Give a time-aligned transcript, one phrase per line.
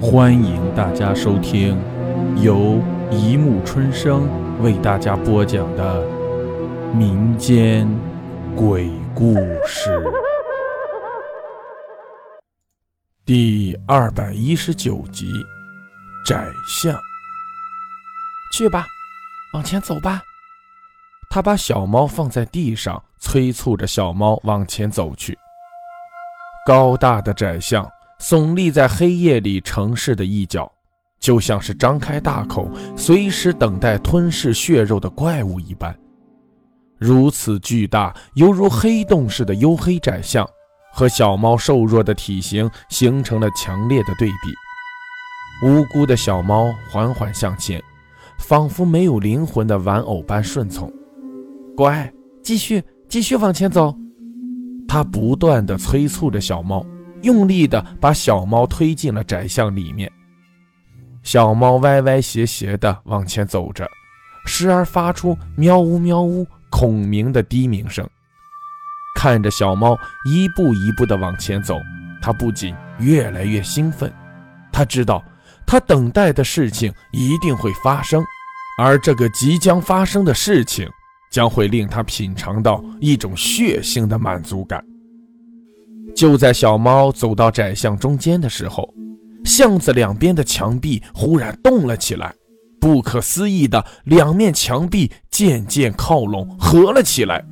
[0.00, 1.76] 欢迎大家收听
[2.40, 4.28] 由一木春生
[4.62, 6.06] 为大家播讲的
[6.94, 7.88] 民间
[8.54, 9.34] 鬼故
[9.66, 10.00] 事
[13.24, 15.32] 第二百一十九集
[16.24, 16.94] 《窄巷》。
[18.56, 18.86] 去吧，
[19.52, 20.22] 往前走吧。
[21.28, 25.36] 他把小猫放在地上，催促着小猫往前走去。
[26.64, 27.84] 高大的窄巷。
[28.20, 30.70] 耸立在黑夜里城市的一角，
[31.20, 35.96] 就像是张开大口，随时等待吞噬血肉的怪物一般。
[36.98, 40.44] 如此巨大，犹如黑洞似的黝黑窄巷，
[40.92, 44.52] 和小猫瘦弱的体型形成了强烈的对比。
[45.64, 47.80] 无辜的小猫缓缓向前，
[48.40, 50.92] 仿佛没有灵魂的玩偶般顺从。
[51.76, 52.12] 乖，
[52.42, 53.96] 继续，继续往前走。
[54.88, 56.84] 他不断地催促着小猫。
[57.22, 60.10] 用力地把小猫推进了窄巷里面，
[61.22, 63.88] 小猫歪歪斜斜地往前走着，
[64.46, 68.08] 时而发出喵呜喵呜孔明的低鸣声。
[69.14, 71.76] 看着小猫一步一步地往前走，
[72.22, 74.12] 他不仅越来越兴奋。
[74.72, 75.24] 他知道，
[75.66, 78.24] 他等待的事情一定会发生，
[78.78, 80.88] 而这个即将发生的事情
[81.32, 84.84] 将会令他品尝到一种血腥的满足感。
[86.14, 88.92] 就在小猫走到窄巷中间的时候，
[89.44, 92.34] 巷子两边的墙壁忽然动了起来。
[92.80, 97.44] 不可思议的，两面墙壁渐渐靠拢，合了起来。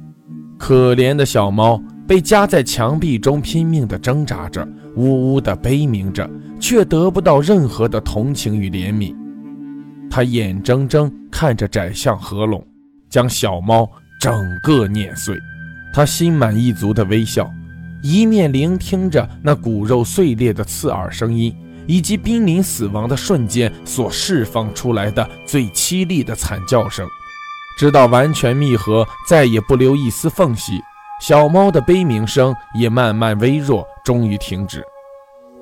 [0.58, 6.28] 可怜的小猫被夹在墙壁中，拼命地挣扎着，呜呜地悲鸣着，
[6.60, 9.14] 却得不到任何的同情与怜悯。
[10.08, 12.64] 它眼睁睁看着窄巷合拢，
[13.10, 13.88] 将小猫
[14.20, 14.32] 整
[14.62, 15.36] 个碾碎。
[15.92, 17.50] 它心满意足地微笑。
[18.02, 21.54] 一面聆听着那骨肉碎裂的刺耳声音，
[21.86, 27.06] 以及濒临死亡的瞬间所释放出来的最凄厉的惨叫声，
[27.78, 30.80] 直到完全密合，再也不留一丝缝隙，
[31.20, 34.84] 小猫的悲鸣声也慢慢微弱，终于停止。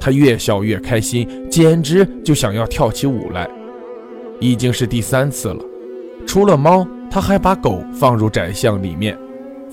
[0.01, 3.49] 它越笑越开心，简直就想要跳起舞来。
[4.41, 5.65] 已经是第三次了，
[6.27, 9.17] 除了猫，它还把狗放入窄巷里面。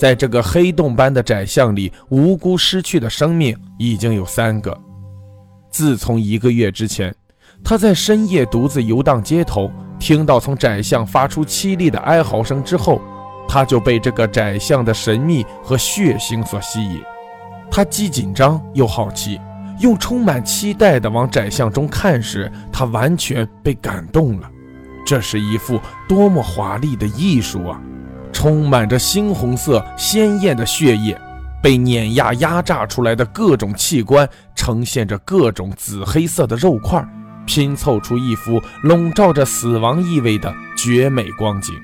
[0.01, 4.75] 在这个黑洞般的窄巷里，无辜失去的生命已经有三个。
[5.69, 7.13] 自从一个月之前，
[7.63, 12.99] 他在深夜独自游荡街头，听到从窄巷发出凄厉的哀嚎声之后，
[13.47, 16.99] 他就被这个窄巷的神秘和血腥所吸引。
[17.69, 19.39] 他既紧张又好奇，
[19.79, 24.49] 又充满期待地往窄巷中看时，他完全被感动了。
[25.05, 25.79] 这是一幅
[26.09, 27.79] 多么华丽的艺术啊！
[28.31, 31.19] 充满着猩红色鲜艳的血液，
[31.61, 37.05] 被碾压压榨出来的各种器官，呈现着各种紫黑色的肉块，
[37.45, 41.75] 拼凑出一幅笼罩着死亡意味的绝美光景。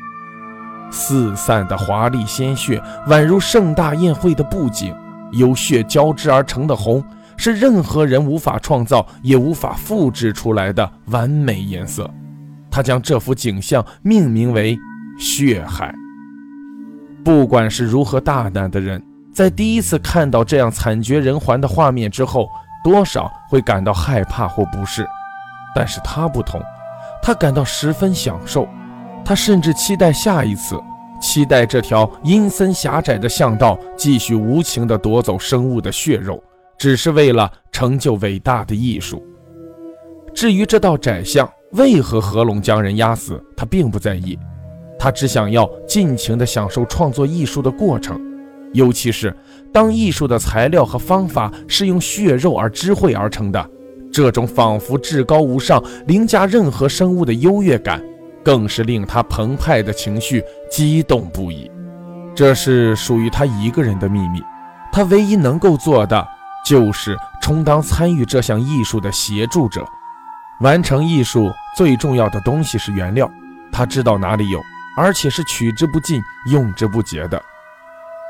[0.89, 4.95] 四散的华丽鲜血，宛如盛大宴会的布景，
[5.33, 7.03] 由血交织而成的红，
[7.35, 12.09] 是任何人无法创造也无法复制出来的完美颜色。
[12.71, 14.77] 他将这幅景象命名为
[15.19, 15.93] “血海”。
[17.27, 22.47] 不管是如何大胆的人，在第一次看到这样惨绝人寰的画面之后，
[22.81, 25.05] 多少会感到害怕或不适。
[25.75, 26.61] 但是他不同，
[27.21, 28.65] 他感到十分享受，
[29.25, 30.79] 他甚至期待下一次，
[31.19, 36.41] 期待这条阴森狭窄的巷道继续无情地夺走生物的血肉，
[36.77, 39.21] 只是为了成就伟大的艺术。
[40.33, 44.39] 至于这道窄巷为何合拢将人压死，他并不在意。
[45.07, 48.19] 他只想要尽情地享受创作艺术的过程，
[48.73, 49.33] 尤其是
[49.71, 53.69] 当艺术的材料和方法是用血肉而智慧而成的，
[54.11, 58.03] 这种仿佛至高无上、凌驾任何生物的优越感，
[58.43, 61.71] 更是令他澎湃的情绪激动不已。
[62.35, 64.43] 这是属于他一个人的秘密，
[64.91, 66.27] 他唯一能够做的
[66.65, 69.85] 就是充当参与这项艺术的协助者。
[70.59, 73.31] 完成艺术最重要的东西是原料，
[73.71, 74.59] 他知道哪里有。
[74.97, 76.21] 而且是取之不尽、
[76.51, 77.41] 用之不竭的。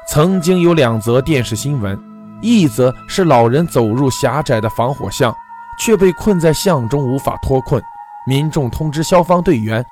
[0.10, 1.98] 曾经有两则电视新闻，
[2.42, 5.36] 一则是老人走入狭窄的防火巷，
[5.80, 7.82] 却被困在巷中无法脱困，
[8.28, 9.84] 民众通知消防队员，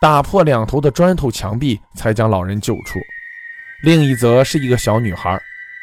[0.00, 2.98] 打破两头的砖头墙壁，才将老人救出。
[3.82, 5.38] 另一则是一个小女孩，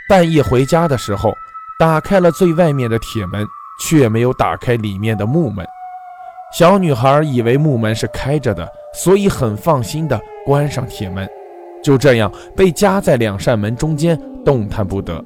[0.10, 1.34] 半夜回家的时候，
[1.80, 3.46] 打开了最外面的铁门，
[3.80, 5.66] 却没有打开里面的木门。
[6.52, 11.28] 小女孩以为木门是开着的，所以很放心地关上铁门，
[11.84, 15.24] 就这样被夹在两扇门中间，动弹不得。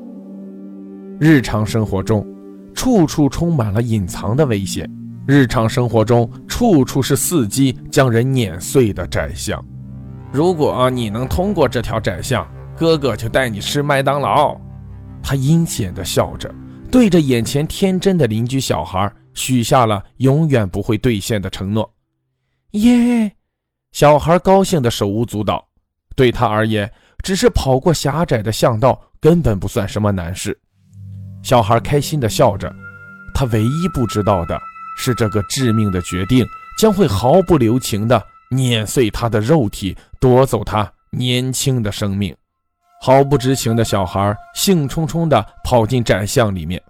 [1.20, 2.26] 日常生活中，
[2.74, 4.90] 处处充满了隐藏的危险，
[5.26, 9.64] 日常生活中处处是伺机将人碾碎的窄巷。
[10.32, 12.46] 如果你能通过这条窄巷，
[12.78, 14.56] 哥哥就带你吃麦当劳。
[15.24, 16.54] 他阴险地笑着，
[16.92, 21.90] 对着眼前天真的邻居小孩许下了永远不会兑现的承诺。
[22.72, 23.35] 耶！
[23.96, 25.66] 小孩高兴的手舞足蹈。
[26.18, 26.92] 对他而言，
[27.24, 30.60] 只是跑过狭窄的巷道，根本不算什么难事。
[31.42, 32.70] 小孩开心地笑着。
[33.34, 34.60] 他唯一不知道的
[34.98, 36.46] 是，这个致命的决定
[36.78, 38.22] 将会毫不留情地
[38.52, 42.36] 碾碎他的肉体，夺走他年轻的生命。
[43.02, 46.84] 毫不知情的小孩兴冲冲地跑进窄巷里面，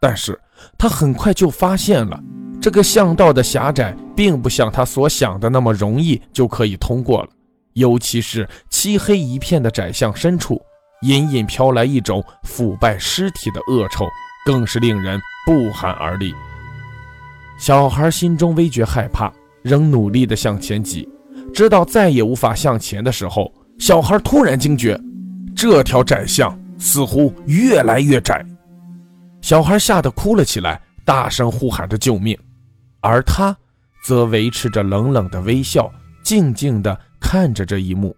[0.00, 0.40] 但是
[0.78, 2.18] 他很快就发现了，
[2.62, 7.28] 这个巷道的狭窄并不像他所想的那么容易就可以通过了。
[7.74, 10.60] 尤其是漆黑一片的窄巷深处，
[11.02, 14.06] 隐隐飘来一种腐败尸体的恶臭，
[14.46, 16.34] 更是令人不寒而栗。
[17.58, 19.30] 小孩心中微觉害怕，
[19.62, 21.06] 仍努力地向前挤，
[21.54, 24.98] 直到再也无法向前的时候，小孩突然惊觉，
[25.54, 28.44] 这条窄巷似乎越来越窄。
[29.42, 32.36] 小孩吓得哭了起来，大声呼喊着救命，
[33.00, 33.54] 而他
[34.06, 35.90] 则维持着冷冷的微笑，
[36.22, 36.96] 静静地。
[37.18, 38.14] 看着这一幕，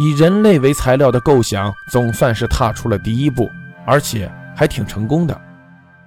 [0.00, 3.48] 以人类为材料的构想总算是踏出了第一步，
[3.86, 5.40] 而且还挺成功的。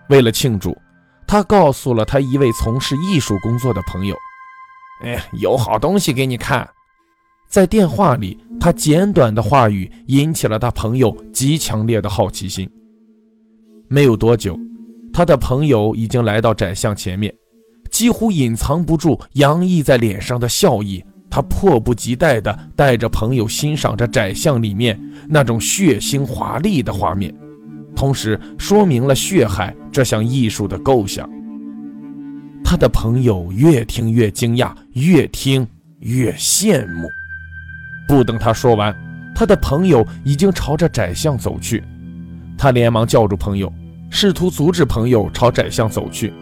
[0.10, 0.78] 为了庆祝，
[1.26, 4.18] 他告诉了他一位从事艺术工作的朋友
[5.06, 6.68] ：“哎，有好东西给你看。”
[7.48, 12.70] 在电话里，他简短的话语引起了他朋友极强烈的好奇心。
[13.88, 14.60] 没有多久，
[15.14, 17.34] 他的朋友已经来到窄巷前面，
[18.00, 21.04] 几乎隐藏不住洋溢在脸上的笑意。
[21.30, 24.98] 他迫不及待地带着朋友欣赏着窄巷里面
[25.28, 27.36] 那种血腥华丽的画面，
[27.94, 31.30] 同时说明了血海这项艺术的构想。
[32.64, 35.68] 他的朋友越听越惊讶，越听
[36.00, 37.10] 越羡慕。
[38.08, 38.96] 不等他说完，
[39.36, 41.84] 他的朋友已经朝着窄巷走去。
[42.58, 43.70] 他连忙叫住朋友，
[44.10, 46.34] 试图阻止朋友朝窄巷走去，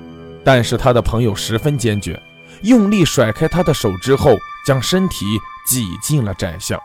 [0.47, 2.17] 但是他的朋友十分坚决，
[2.63, 4.31] 用力甩开他的手之后。
[4.65, 5.25] 将身体
[5.65, 6.77] 挤进了窄巷。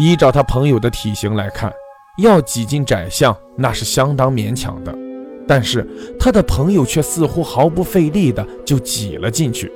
[0.00, 1.72] 依照他朋友的体型来看，
[2.18, 4.92] 要挤进窄巷那是相当勉强的，
[5.46, 5.88] 但是
[6.18, 9.72] 他的朋友却似乎毫不费力的就挤了进去。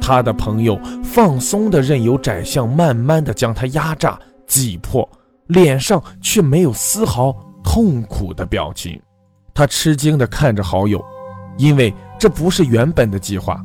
[0.00, 5.08] 他的朋友放松的任由窄巷慢慢的将他压榨挤破，
[5.46, 7.32] 脸上却没有丝毫
[7.62, 9.00] 痛苦的表情。
[9.54, 11.00] 他吃惊的看着好友，
[11.56, 13.60] 因为这不是原本的计划。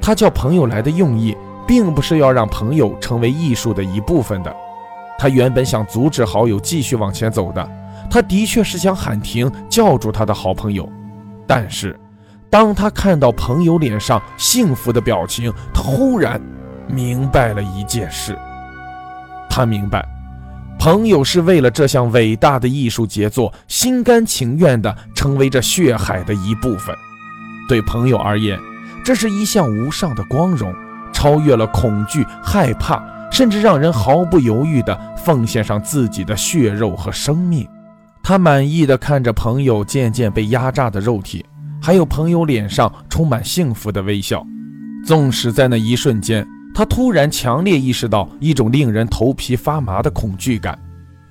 [0.00, 1.36] 他叫朋友来的用意。
[1.66, 4.54] 并不是要让朋友成为艺术的一部分的，
[5.18, 7.70] 他原本想阻止好友继续往前走的，
[8.10, 10.86] 他的确是想喊停，叫住他的好朋友。
[11.46, 11.98] 但是，
[12.50, 16.38] 当他看到朋友脸上幸福的表情，他忽然
[16.86, 18.38] 明白了一件事。
[19.48, 20.06] 他明白，
[20.78, 26.94] 朋友是为了这项伟大的艺术杰作，心甘情愿地成为这血海的一部分。
[27.68, 28.58] 对朋友而言，
[29.04, 30.74] 这是一项无上的光荣。
[31.12, 37.66] 超越了恐惧、害怕，甚至让人毫不犹豫地奉献上自己的血肉和生命。
[38.22, 41.42] 他满意的看着朋友渐渐被压榨的肉体，
[41.80, 44.44] 还有朋友脸上充满幸福的微笑。
[45.06, 50.78] 纵使在那一瞬间，他突然强烈意识到一种令人头皮发麻的恐惧感，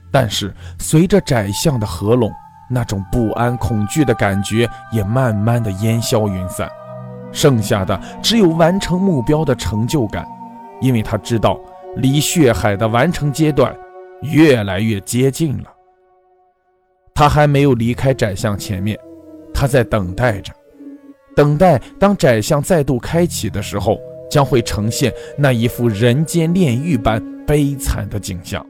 [0.09, 2.31] 但是随着窄巷的合拢，
[2.69, 6.69] 那种不安、恐惧的感觉也慢慢的烟消云散。
[7.31, 10.27] 剩下的只有完成目标的成就感，
[10.81, 11.59] 因为他知道
[11.95, 13.75] 离血海的完成阶段
[14.21, 15.69] 越来越接近了。
[17.15, 18.97] 他还没有离开窄巷前面，
[19.53, 20.53] 他在等待着，
[21.35, 28.65] 等待当窄巷再度开启的时候，将会呈现那一副人间炼狱般悲惨的景象。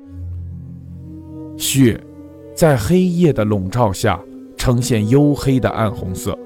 [1.58, 2.00] 血
[2.56, 4.20] 在黑夜的笼罩下
[4.58, 6.38] 呈现黝黑的暗红色，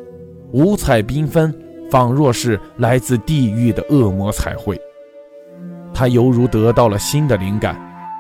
[0.52, 1.54] 五彩缤纷。
[1.90, 4.78] 仿若是来自地狱的恶魔彩绘，
[5.94, 7.80] 他犹如得到了新的灵感。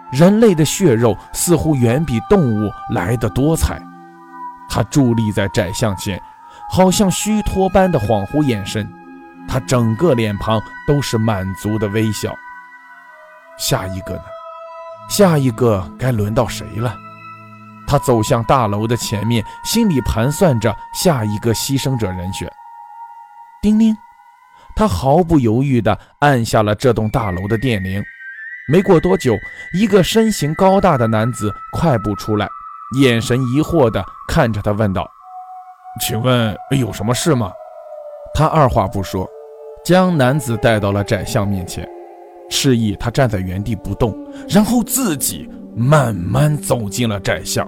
[0.09, 3.77] 人类的血肉似乎远比动物来得多彩。
[4.69, 6.17] 他伫立在窄巷前，
[6.71, 8.89] 好像虚脱般的恍惚眼神。
[9.49, 12.33] 他整个脸庞都是满足的微笑。
[13.57, 14.21] 下一个呢？
[15.09, 16.95] 下一个该轮到谁了？
[17.87, 22.51] 他走向大楼的前面，心里盘算着下一个牺牲者人选。
[23.61, 23.95] 叮铃，
[24.75, 28.03] 他毫不犹豫地按下了这栋大楼的电铃。
[28.69, 29.33] 没过多久，
[29.73, 32.47] 一个身形高大的男子快步出来，
[32.99, 35.09] 眼神疑惑地看着他，问道
[36.05, 37.51] ：“请问有什么事吗？”
[38.35, 39.25] 他二话不说，
[39.85, 41.87] 将男子带到了宰相面前，
[42.49, 44.13] 示意他站在原地不动，
[44.49, 47.67] 然后自己慢慢走进了宰相。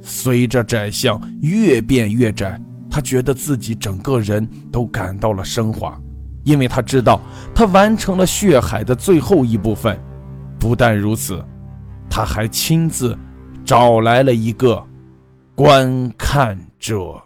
[0.00, 6.00] 随着窄巷越变越窄，他觉得自己整个人都感到了升华，
[6.44, 7.20] 因为他知道
[7.54, 9.98] 他完成了血海的最后一部分。
[10.58, 11.44] 不但如此，
[12.10, 13.16] 他还亲自
[13.64, 14.84] 找来了一个
[15.54, 17.22] 观看者。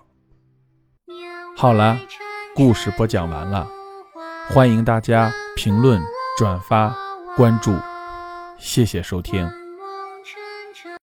[1.56, 1.98] 好了，
[2.54, 3.66] 故事播讲完了，
[4.48, 6.00] 欢迎大家评论、
[6.36, 6.94] 转发、
[7.36, 7.74] 关注，
[8.58, 9.61] 谢谢收听。